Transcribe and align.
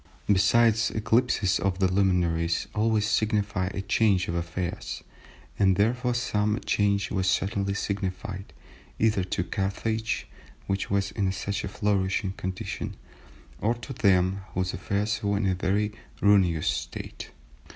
Besides, 0.25 0.89
eclipses 0.89 1.59
of 1.59 1.77
the 1.77 1.87
luminaries 1.87 2.65
always 2.73 3.07
signify 3.07 3.67
a 3.67 3.81
change 3.83 4.27
of 4.27 4.33
affairs, 4.33 5.03
and 5.59 5.75
therefore 5.75 6.15
some 6.15 6.59
change 6.65 7.11
was 7.11 7.29
certainly 7.29 7.75
signified, 7.75 8.51
either 8.97 9.23
to 9.25 9.43
Carthage, 9.43 10.25
which 10.65 10.89
was 10.89 11.11
in 11.11 11.31
such 11.31 11.63
a 11.63 11.67
flourishing 11.67 12.31
condition, 12.31 12.95
or 13.59 13.75
to 13.75 13.93
them 13.93 14.41
whose 14.55 14.73
affairs 14.73 15.21
were 15.21 15.37
in 15.37 15.45
a 15.45 15.53
very 15.53 15.91
ruinous 16.19 16.67
state." 16.67 17.29